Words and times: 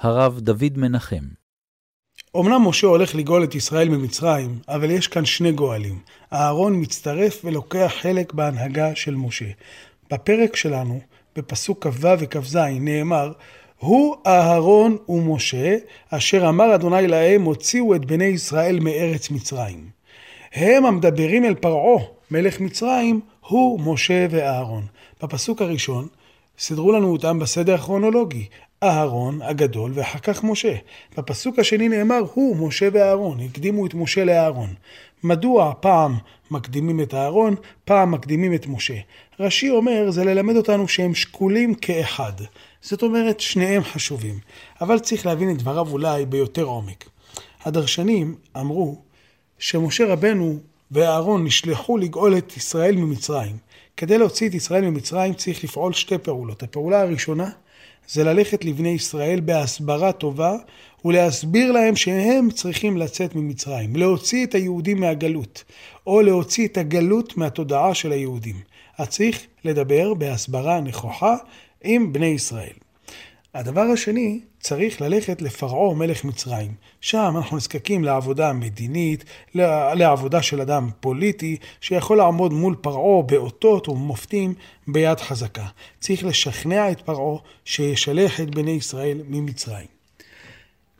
הרב 0.00 0.40
דוד 0.40 0.72
מנחם. 0.76 1.24
אמנם 2.36 2.68
משה 2.68 2.86
הולך 2.86 3.14
לגאול 3.14 3.44
את 3.44 3.54
ישראל 3.54 3.88
ממצרים, 3.88 4.58
אבל 4.68 4.90
יש 4.90 5.08
כאן 5.08 5.24
שני 5.24 5.52
גואלים. 5.52 5.98
אהרון 6.32 6.80
מצטרף 6.80 7.40
ולוקח 7.44 7.92
חלק 8.00 8.32
בהנהגה 8.32 8.94
של 8.94 9.14
משה. 9.14 9.44
בפרק 10.10 10.56
שלנו, 10.56 11.00
בפסוק 11.36 11.86
כ"ו 11.86 12.08
וכ"ז, 12.18 12.56
נאמר, 12.80 13.32
הוא 13.78 14.16
אהרון 14.26 14.96
ומשה, 15.08 15.76
אשר 16.10 16.48
אמר 16.48 16.74
אדוני 16.74 17.06
להם, 17.06 17.42
הוציאו 17.42 17.94
את 17.94 18.04
בני 18.04 18.24
ישראל 18.24 18.78
מארץ 18.80 19.30
מצרים. 19.30 19.88
הם 20.52 20.86
המדברים 20.86 21.44
אל 21.44 21.54
פרעה, 21.54 22.04
מלך 22.30 22.60
מצרים, 22.60 23.20
הוא 23.40 23.80
משה 23.80 24.26
ואהרון. 24.30 24.86
בפסוק 25.22 25.62
הראשון, 25.62 26.08
סידרו 26.58 26.92
לנו 26.92 27.12
אותם 27.12 27.38
בסדר 27.38 27.74
הכרונולוגי. 27.74 28.46
אהרון 28.82 29.42
הגדול 29.42 29.92
ואחר 29.94 30.18
כך 30.18 30.44
משה. 30.44 30.74
בפסוק 31.16 31.58
השני 31.58 31.88
נאמר 31.88 32.20
הוא 32.34 32.68
משה 32.68 32.88
ואהרון, 32.92 33.40
הקדימו 33.40 33.86
את 33.86 33.94
משה 33.94 34.24
לאהרון. 34.24 34.74
מדוע 35.24 35.72
פעם 35.80 36.16
מקדימים 36.50 37.00
את 37.00 37.14
אהרון, 37.14 37.54
פעם 37.84 38.10
מקדימים 38.10 38.54
את 38.54 38.66
משה? 38.66 38.94
רש"י 39.40 39.70
אומר 39.70 40.10
זה 40.10 40.24
ללמד 40.24 40.56
אותנו 40.56 40.88
שהם 40.88 41.14
שקולים 41.14 41.74
כאחד. 41.74 42.32
זאת 42.80 43.02
אומרת 43.02 43.40
שניהם 43.40 43.82
חשובים. 43.82 44.38
אבל 44.80 44.98
צריך 44.98 45.26
להבין 45.26 45.50
את 45.50 45.58
דבריו 45.58 45.88
אולי 45.88 46.26
ביותר 46.26 46.62
עומק. 46.62 47.08
הדרשנים 47.64 48.34
אמרו 48.56 48.98
שמשה 49.58 50.06
רבנו 50.06 50.58
ואהרון 50.90 51.44
נשלחו 51.44 51.96
לגאול 51.96 52.38
את 52.38 52.56
ישראל 52.56 52.96
ממצרים. 52.96 53.56
כדי 53.96 54.18
להוציא 54.18 54.48
את 54.48 54.54
ישראל 54.54 54.90
ממצרים 54.90 55.34
צריך 55.34 55.64
לפעול 55.64 55.92
שתי 55.92 56.18
פעולות. 56.18 56.62
הפעולה 56.62 57.00
הראשונה 57.00 57.50
זה 58.08 58.24
ללכת 58.24 58.64
לבני 58.64 58.88
ישראל 58.88 59.40
בהסברה 59.40 60.12
טובה 60.12 60.56
ולהסביר 61.04 61.72
להם 61.72 61.96
שהם 61.96 62.50
צריכים 62.50 62.96
לצאת 62.96 63.34
ממצרים, 63.34 63.96
להוציא 63.96 64.46
את 64.46 64.54
היהודים 64.54 65.00
מהגלות, 65.00 65.64
או 66.06 66.20
להוציא 66.20 66.68
את 66.68 66.76
הגלות 66.76 67.36
מהתודעה 67.36 67.94
של 67.94 68.12
היהודים. 68.12 68.56
אז 68.98 69.08
צריך 69.08 69.46
לדבר 69.64 70.14
בהסברה 70.14 70.80
נכוחה 70.80 71.36
עם 71.84 72.12
בני 72.12 72.26
ישראל. 72.26 72.87
הדבר 73.58 73.80
השני, 73.80 74.40
צריך 74.60 75.00
ללכת 75.00 75.42
לפרעה 75.42 75.94
מלך 75.94 76.24
מצרים. 76.24 76.74
שם 77.00 77.34
אנחנו 77.36 77.56
נזקקים 77.56 78.04
לעבודה 78.04 78.52
מדינית, 78.52 79.24
לעבודה 79.94 80.42
של 80.42 80.60
אדם 80.60 80.90
פוליטי, 81.00 81.56
שיכול 81.80 82.18
לעמוד 82.18 82.52
מול 82.52 82.74
פרעה 82.80 83.22
באותות 83.22 83.88
ומופתים 83.88 84.54
ביד 84.88 85.20
חזקה. 85.20 85.66
צריך 86.00 86.24
לשכנע 86.24 86.90
את 86.90 87.00
פרעה 87.00 87.38
שישלח 87.64 88.40
את 88.40 88.54
בני 88.54 88.70
ישראל 88.70 89.20
ממצרים. 89.28 89.86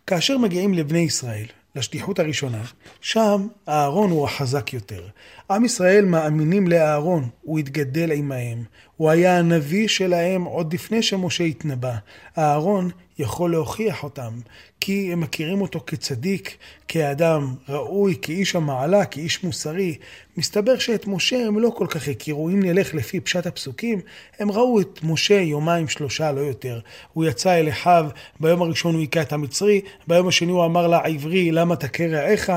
כאשר 0.06 0.38
מגיעים 0.38 0.74
לבני 0.74 0.98
ישראל, 0.98 1.46
לשליחות 1.74 2.18
הראשונה, 2.18 2.64
שם 3.00 3.46
אהרון 3.68 4.10
הוא 4.10 4.24
החזק 4.24 4.72
יותר. 4.72 5.02
עם 5.50 5.64
ישראל 5.64 6.04
מאמינים 6.04 6.68
לאהרון, 6.68 7.28
הוא 7.42 7.58
התגדל 7.58 8.12
עמהם. 8.12 8.62
הוא 8.96 9.10
היה 9.10 9.38
הנביא 9.38 9.88
שלהם 9.88 10.44
עוד 10.44 10.74
לפני 10.74 11.02
שמשה 11.02 11.44
התנבא. 11.44 11.94
אהרון 12.38 12.90
יכול 13.18 13.50
להוכיח 13.50 14.04
אותם, 14.04 14.32
כי 14.80 15.12
הם 15.12 15.20
מכירים 15.20 15.60
אותו 15.60 15.80
כצדיק, 15.86 16.56
כאדם 16.88 17.54
ראוי, 17.68 18.16
כאיש 18.22 18.56
המעלה, 18.56 19.04
כאיש 19.04 19.44
מוסרי. 19.44 19.98
מסתבר 20.36 20.78
שאת 20.78 21.06
משה 21.06 21.46
הם 21.46 21.58
לא 21.58 21.70
כל 21.76 21.86
כך 21.90 22.08
הכירו. 22.08 22.48
אם 22.48 22.62
נלך 22.62 22.94
לפי 22.94 23.20
פשט 23.20 23.46
הפסוקים, 23.46 24.00
הם 24.38 24.50
ראו 24.50 24.80
את 24.80 25.00
משה 25.02 25.40
יומיים 25.40 25.88
שלושה, 25.88 26.32
לא 26.32 26.40
יותר. 26.40 26.80
הוא 27.12 27.24
יצא 27.24 27.54
אל 27.54 27.68
אחיו, 27.68 28.06
ביום 28.40 28.62
הראשון 28.62 28.94
הוא 28.94 29.00
היכה 29.00 29.22
את 29.22 29.32
המצרי, 29.32 29.80
ביום 30.06 30.28
השני 30.28 30.52
הוא 30.52 30.64
אמר 30.64 30.86
לעברי, 30.86 31.52
למה 31.52 31.76
תכה 31.76 32.06
רעך? 32.06 32.50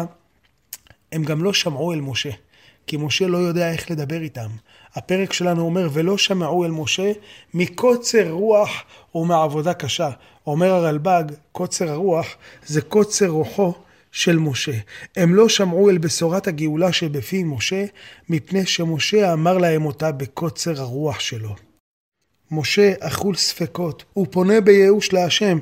הם 1.12 1.24
גם 1.24 1.44
לא 1.44 1.54
שמעו 1.54 1.94
אל 1.94 2.02
משה. 2.02 2.32
כי 2.92 2.98
משה 2.98 3.28
לא 3.28 3.38
יודע 3.38 3.72
איך 3.72 3.92
לדבר 3.92 4.22
איתם. 4.22 4.50
הפרק 4.96 5.34
שלנו 5.34 5.62
אומר, 5.62 5.90
ולא 5.94 6.18
שמעו 6.18 6.66
אל 6.66 6.72
משה 6.72 7.12
מקוצר 7.54 8.32
רוח 8.32 8.84
ומעבודה 9.16 9.74
קשה. 9.74 10.10
אומר 10.48 10.72
הרלב"ג, 10.72 11.24
קוצר 11.52 11.90
הרוח 11.90 12.28
זה 12.66 12.82
קוצר 12.82 13.28
רוחו 13.28 13.74
של 14.12 14.38
משה. 14.38 14.72
הם 15.16 15.36
לא 15.36 15.50
שמעו 15.50 15.90
אל 15.90 15.98
בשורת 15.98 16.48
הגאולה 16.48 16.92
שבפי 16.92 17.44
משה, 17.44 17.86
מפני 18.30 18.66
שמשה 18.66 19.34
אמר 19.34 19.58
להם 19.58 19.86
אותה 19.86 20.12
בקוצר 20.12 20.82
הרוח 20.82 21.20
שלו. 21.20 21.56
משה 22.52 22.94
אכול 23.00 23.36
ספקות, 23.36 24.04
הוא 24.14 24.28
פונה 24.32 24.62
בייאוש 24.62 25.14
להשם, 25.14 25.58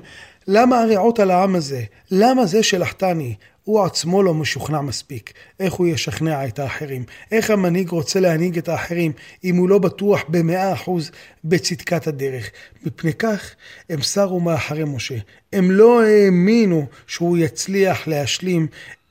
למה 0.48 0.82
הרעות 0.82 1.20
על 1.20 1.32
העם 1.32 1.56
הזה? 1.56 1.84
למה 2.12 2.46
זה 2.46 2.64
שלחתני? 2.64 3.36
הוא 3.70 3.84
עצמו 3.84 4.24
לא 4.24 4.34
משוכנע 4.34 4.82
מספיק. 4.82 5.34
איך 5.60 5.74
הוא 5.74 5.88
ישכנע 5.88 6.48
את 6.48 6.60
האחרים? 6.60 7.04
איך 7.32 7.50
המנהיג 7.50 7.90
רוצה 7.90 8.20
להנהיג 8.20 8.58
את 8.58 8.70
האחרים 8.70 9.12
אם 9.44 9.56
הוא 9.56 9.70
לא 9.70 9.78
בטוח 9.78 10.22
במאה 10.28 10.74
אחוז 10.74 11.12
בצדקת 11.44 12.08
הדרך? 12.08 12.50
מפני 12.86 13.14
כך 13.14 13.56
הם 13.90 14.02
סרו 14.02 14.40
מאחרי 14.40 14.84
משה. 14.84 15.18
הם 15.54 15.72
לא 15.72 16.04
האמינו 16.04 16.86
שהוא 17.08 17.38
יצליח 17.38 18.08
להשלים 18.08 18.68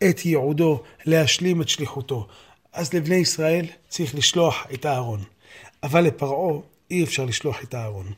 את 0.09 0.27
ייעודו, 0.27 0.83
להשלים 1.07 1.63
את 1.63 1.69
שליחותו. 1.69 2.27
אז 2.73 2.95
לבני 2.95 3.17
ישראל 3.17 3.67
צריך 3.89 4.15
לשלוח 4.15 4.67
את 4.75 4.87
אהרון. 4.87 5.21
אבל 5.83 6.01
לפרעה 6.01 6.61
אי 6.91 7.05
אפשר 7.05 7.25
לשלוח 7.25 7.63
את 7.63 7.75
אהרון. 7.75 8.13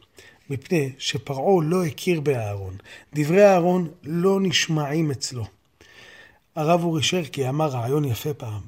מפני 0.50 0.92
שפרעה 0.98 1.64
לא 1.64 1.84
הכיר 1.84 2.20
באהרון. 2.20 2.76
דברי 3.14 3.46
אהרון 3.46 3.88
לא 4.02 4.40
נשמעים 4.40 5.10
אצלו. 5.10 5.59
הרב 6.56 6.84
אורי 6.84 7.02
שרקי 7.02 7.48
אמר 7.48 7.66
רעיון 7.66 8.04
יפה 8.04 8.34
פעם. 8.34 8.60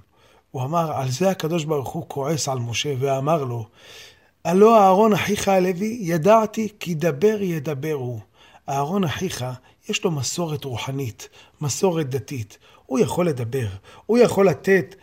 הוא 0.51 0.63
אמר, 0.63 0.93
על 0.93 1.11
זה 1.11 1.31
הקדוש 1.31 1.65
ברוך 1.65 1.89
הוא 1.89 2.05
כועס 2.09 2.49
על 2.49 2.59
משה, 2.59 2.95
ואמר 2.99 3.45
לו, 3.45 3.67
הלא 4.45 4.81
אהרון 4.81 5.13
אחיך 5.13 5.49
הלוי, 5.49 5.99
ידעתי 6.01 6.69
כי 6.81 6.95
דבר 6.95 7.43
ידברו. 7.43 8.21
אהרון 8.69 9.05
אחיך, 9.05 9.45
יש 9.89 10.05
לו 10.05 10.11
מסורת 10.11 10.65
רוחנית, 10.65 11.29
מסורת 11.61 12.09
דתית. 12.09 12.59
הוא 12.87 12.99
יכול 12.99 13.29
לדבר, 13.29 13.67
הוא 14.07 14.19
יכול 14.19 14.49
לתת 14.49 14.95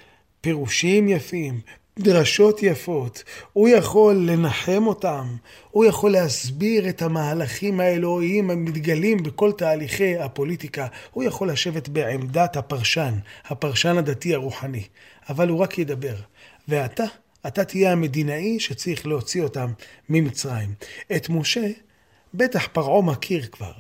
פירושים 0.42 1.10
יפים, 1.10 1.62
דרשות 2.00 2.64
יפות, 2.64 3.24
הוא 3.54 3.70
יכול 3.70 4.16
לנחם 4.16 4.88
אותם, 4.88 5.28
הוא 5.72 5.86
יכול 5.86 6.12
להסביר 6.12 6.90
את 6.90 7.02
המהלכים 7.02 7.80
האלוהיים 7.80 8.50
המתגלים 8.50 9.24
בכל 9.24 9.52
תהליכי 9.52 10.18
הפוליטיקה, 10.18 10.88
הוא 11.12 11.24
יכול 11.24 11.52
לשבת 11.52 11.90
בעמדת 11.90 12.58
הפרשן, 12.58 13.14
הפרשן 13.46 13.98
הדתי 13.98 14.34
הרוחני, 14.34 14.84
אבל 15.30 15.50
הוא 15.50 15.60
רק 15.60 15.78
ידבר. 15.78 16.16
ואתה, 16.68 17.04
אתה 17.48 17.64
תהיה 17.64 17.92
המדינאי 17.92 18.60
שצריך 18.60 19.08
להוציא 19.08 19.44
אותם 19.44 19.72
ממצרים. 20.10 20.74
את 21.16 21.30
משה, 21.30 21.68
בטח 22.34 22.68
פרעה 22.72 23.02
מכיר 23.02 23.48
כבר, 23.52 23.72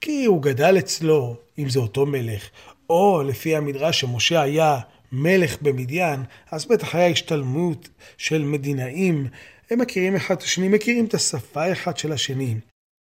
כי 0.00 0.24
הוא 0.24 0.42
גדל 0.42 0.78
אצלו, 0.78 1.36
אם 1.58 1.68
זה 1.68 1.78
אותו 1.78 2.06
מלך, 2.06 2.48
או 2.90 3.22
לפי 3.22 3.56
המדרש 3.56 4.00
שמשה 4.00 4.42
היה 4.42 4.78
מלך 5.12 5.62
במדיין, 5.62 6.20
אז 6.50 6.66
בטח 6.66 6.94
היה 6.94 7.06
השתלמות 7.06 7.88
של 8.18 8.42
מדינאים, 8.42 9.26
הם 9.70 9.78
מכירים 9.78 10.16
אחד 10.16 10.34
את 10.34 10.42
השני, 10.42 10.68
מכירים 10.68 11.04
את 11.04 11.14
השפה 11.14 11.72
אחד 11.72 11.96
של 11.96 12.12
השני. 12.12 12.54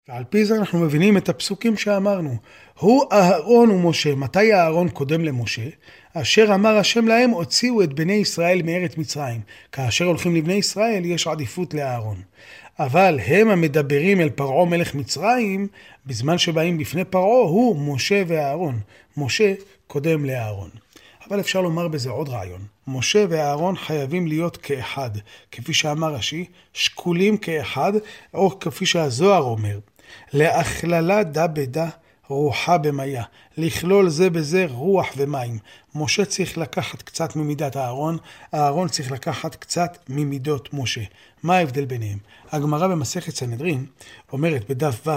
ועל 0.09 0.23
פי 0.23 0.45
זה 0.45 0.55
אנחנו 0.55 0.79
מבינים 0.79 1.17
את 1.17 1.29
הפסוקים 1.29 1.77
שאמרנו. 1.77 2.35
הוא 2.79 3.05
אהרון 3.11 3.71
ומשה. 3.71 4.15
מתי 4.15 4.53
אהרון 4.53 4.89
קודם 4.89 5.25
למשה? 5.25 5.69
אשר 6.13 6.51
אמר 6.53 6.77
השם 6.77 7.07
להם, 7.07 7.29
הוציאו 7.29 7.83
את 7.83 7.93
בני 7.93 8.13
ישראל 8.13 8.61
מארץ 8.61 8.97
מצרים. 8.97 9.41
כאשר 9.71 10.05
הולכים 10.05 10.35
לבני 10.35 10.53
ישראל, 10.53 11.05
יש 11.05 11.27
עדיפות 11.27 11.73
לאהרון. 11.73 12.21
אבל 12.79 13.19
הם 13.25 13.49
המדברים 13.49 14.21
אל 14.21 14.29
פרעה 14.29 14.65
מלך 14.65 14.95
מצרים, 14.95 15.67
בזמן 16.05 16.37
שבאים 16.37 16.77
בפני 16.77 17.05
פרעה, 17.05 17.49
הוא 17.49 17.93
משה 17.93 18.23
ואהרון. 18.27 18.79
משה 19.17 19.53
קודם 19.87 20.25
לאהרון. 20.25 20.69
אבל 21.29 21.39
אפשר 21.39 21.61
לומר 21.61 21.87
בזה 21.87 22.09
עוד 22.09 22.29
רעיון. 22.29 22.61
משה 22.87 23.25
ואהרון 23.29 23.75
חייבים 23.75 24.27
להיות 24.27 24.57
כאחד, 24.57 25.09
כפי 25.51 25.73
שאמר 25.73 26.13
רש"י, 26.13 26.45
שקולים 26.73 27.37
כאחד, 27.37 27.93
או 28.33 28.59
כפי 28.59 28.85
שהזוהר 28.85 29.43
אומר, 29.43 29.79
להכללה 30.33 31.23
דה 31.23 31.47
בדה 31.47 31.89
רוחה 32.27 32.77
במיה, 32.77 33.23
לכלול 33.57 34.09
זה 34.09 34.29
בזה 34.29 34.65
רוח 34.69 35.07
ומים. 35.17 35.57
משה 35.95 36.25
צריך 36.25 36.57
לקחת 36.57 37.01
קצת 37.01 37.35
ממידת 37.35 37.77
אהרון, 37.77 38.17
אהרון 38.53 38.87
צריך 38.87 39.11
לקחת 39.11 39.55
קצת 39.55 39.97
ממידות 40.09 40.73
משה. 40.73 41.01
מה 41.43 41.57
ההבדל 41.57 41.85
ביניהם? 41.85 42.17
הגמרא 42.51 42.87
במסכת 42.87 43.35
סנהדרין 43.35 43.85
אומרת 44.31 44.69
בדף 44.69 45.07
ו' 45.07 45.11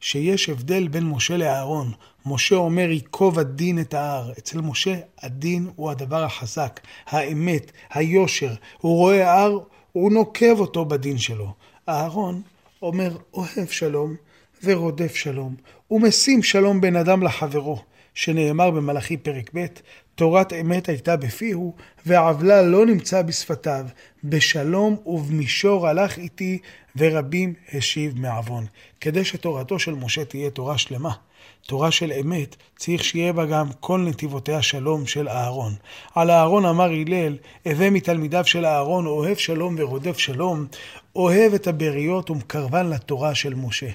שיש 0.00 0.48
הבדל 0.48 0.88
בין 0.88 1.04
משה 1.04 1.36
לאהרון. 1.36 1.92
משה 2.26 2.56
אומר 2.56 2.90
ייקוב 2.90 3.38
הדין 3.38 3.80
את 3.80 3.94
ההר. 3.94 4.32
אצל 4.38 4.60
משה 4.60 4.94
הדין 5.22 5.70
הוא 5.76 5.90
הדבר 5.90 6.24
החזק, 6.24 6.80
האמת, 7.06 7.72
היושר. 7.94 8.54
הוא 8.80 8.96
רואה 8.96 9.32
הר, 9.32 9.58
הוא 9.92 10.12
נוקב 10.12 10.60
אותו 10.60 10.84
בדין 10.84 11.18
שלו. 11.18 11.52
אהרון 11.88 12.42
אומר 12.82 13.16
אוהב 13.34 13.68
שלום 13.70 14.14
ורודף 14.64 15.14
שלום, 15.14 15.54
ומשים 15.90 16.42
שלום 16.42 16.80
בין 16.80 16.96
אדם 16.96 17.22
לחברו, 17.22 17.82
שנאמר 18.14 18.70
במלאכי 18.70 19.16
פרק 19.16 19.50
ב', 19.54 19.66
תורת 20.14 20.52
אמת 20.52 20.88
הייתה 20.88 21.16
בפיהו, 21.16 21.74
ועוולה 22.06 22.62
לא 22.62 22.86
נמצא 22.86 23.22
בשפתיו. 23.22 23.86
בשלום 24.24 24.96
ובמישור 25.06 25.88
הלך 25.88 26.18
איתי, 26.18 26.58
ורבים 26.96 27.54
השיב 27.72 28.20
מעוון. 28.20 28.66
כדי 29.00 29.24
שתורתו 29.24 29.78
של 29.78 29.94
משה 29.94 30.24
תהיה 30.24 30.50
תורה 30.50 30.78
שלמה, 30.78 31.12
תורה 31.66 31.90
של 31.90 32.12
אמת, 32.12 32.56
צריך 32.76 33.04
שיהיה 33.04 33.32
בה 33.32 33.46
גם 33.46 33.66
כל 33.80 34.00
נתיבותיה 34.00 34.62
שלום 34.62 35.06
של 35.06 35.28
אהרון. 35.28 35.72
על 36.14 36.30
אהרון 36.30 36.64
אמר 36.64 36.90
הלל, 36.90 37.36
הווה 37.66 37.90
מתלמידיו 37.90 38.44
של 38.44 38.64
אהרון, 38.64 39.06
אוהב 39.06 39.36
שלום 39.36 39.74
ורודף 39.78 40.18
שלום, 40.18 40.66
אוהב 41.16 41.54
את 41.54 41.66
הבריות 41.66 42.30
ומקרבן 42.30 42.90
לתורה 42.90 43.34
של 43.34 43.54
משה. 43.54 43.90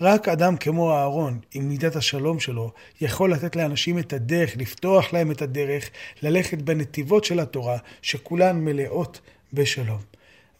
רק 0.00 0.28
אדם 0.28 0.56
כמו 0.56 0.92
אהרון, 0.92 1.38
עם 1.54 1.68
מידת 1.68 1.96
השלום 1.96 2.40
שלו, 2.40 2.72
יכול 3.00 3.32
לתת 3.32 3.56
לאנשים 3.56 3.98
את 3.98 4.12
הדרך, 4.12 4.56
לפתוח 4.56 5.12
להם 5.12 5.30
את 5.30 5.42
הדרך, 5.42 5.90
ללכת 6.22 6.58
בנתיבות 6.58 7.24
של 7.24 7.40
התורה, 7.40 7.78
שכולן 8.02 8.60
מלאות 8.64 9.20
בשלום. 9.52 10.00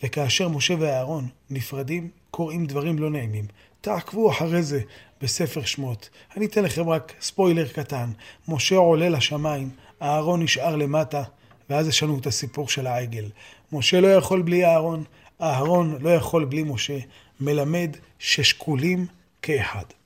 וכאשר 0.02 0.48
משה 0.48 0.74
ואהרון 0.78 1.28
נפרדים, 1.50 2.08
קוראים 2.30 2.66
דברים 2.66 2.98
לא 2.98 3.10
נעימים. 3.10 3.44
תעקבו 3.80 4.30
אחרי 4.30 4.62
זה 4.62 4.80
בספר 5.22 5.64
שמות. 5.64 6.10
אני 6.36 6.46
אתן 6.46 6.64
לכם 6.64 6.88
רק 6.88 7.12
ספוילר 7.20 7.68
קטן. 7.68 8.10
משה 8.48 8.76
עולה 8.76 9.08
לשמיים, 9.08 9.70
אהרון 10.02 10.42
נשאר 10.42 10.76
למטה, 10.76 11.22
ואז 11.70 11.88
יש 11.88 12.02
לנו 12.02 12.18
את 12.18 12.26
הסיפור 12.26 12.68
של 12.68 12.86
העגל. 12.86 13.30
משה 13.72 14.00
לא 14.00 14.08
יכול 14.08 14.42
בלי 14.42 14.64
אהרון, 14.64 15.04
אהרון 15.42 15.98
לא 16.00 16.10
יכול 16.10 16.44
בלי 16.44 16.62
משה. 16.62 16.98
מלמד 17.40 17.96
ששקולים 18.18 19.06
כאחד. 19.46 20.05